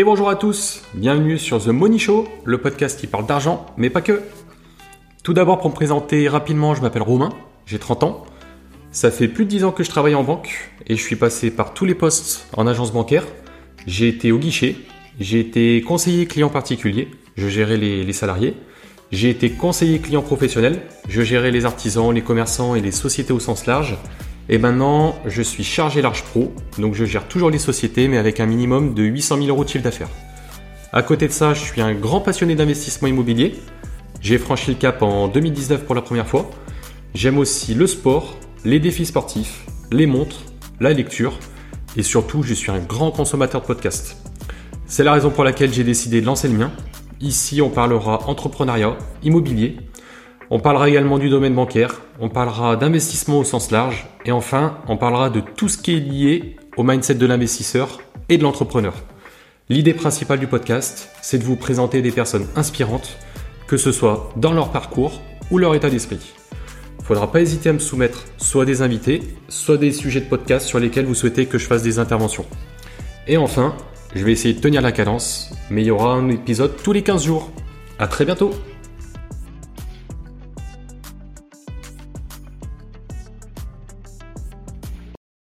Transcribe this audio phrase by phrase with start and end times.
[0.00, 3.90] Et bonjour à tous, bienvenue sur The Money Show, le podcast qui parle d'argent, mais
[3.90, 4.22] pas que.
[5.22, 7.28] Tout d'abord, pour me présenter rapidement, je m'appelle Romain,
[7.66, 8.24] j'ai 30 ans.
[8.92, 11.50] Ça fait plus de 10 ans que je travaille en banque et je suis passé
[11.50, 13.26] par tous les postes en agence bancaire.
[13.86, 14.76] J'ai été au guichet,
[15.18, 18.54] j'ai été conseiller client particulier, je gérais les, les salariés.
[19.12, 20.80] J'ai été conseiller client professionnel,
[21.10, 23.98] je gérais les artisans, les commerçants et les sociétés au sens large.
[24.48, 28.40] Et maintenant, je suis chargé large pro, donc je gère toujours les sociétés, mais avec
[28.40, 30.08] un minimum de 800 000 euros de chiffre d'affaires.
[30.92, 33.54] À côté de ça, je suis un grand passionné d'investissement immobilier.
[34.20, 36.50] J'ai franchi le cap en 2019 pour la première fois.
[37.14, 40.42] J'aime aussi le sport, les défis sportifs, les montres,
[40.80, 41.38] la lecture,
[41.96, 44.16] et surtout, je suis un grand consommateur de podcasts.
[44.86, 46.72] C'est la raison pour laquelle j'ai décidé de lancer le mien.
[47.20, 49.76] Ici, on parlera entrepreneuriat, immobilier,
[50.52, 54.96] on parlera également du domaine bancaire, on parlera d'investissement au sens large et enfin on
[54.96, 58.94] parlera de tout ce qui est lié au mindset de l'investisseur et de l'entrepreneur.
[59.68, 63.16] L'idée principale du podcast, c'est de vous présenter des personnes inspirantes,
[63.68, 66.18] que ce soit dans leur parcours ou leur état d'esprit.
[66.98, 70.28] Il ne faudra pas hésiter à me soumettre soit des invités, soit des sujets de
[70.28, 72.46] podcast sur lesquels vous souhaitez que je fasse des interventions.
[73.28, 73.76] Et enfin,
[74.16, 77.02] je vais essayer de tenir la cadence, mais il y aura un épisode tous les
[77.02, 77.52] 15 jours.
[78.00, 78.50] A très bientôt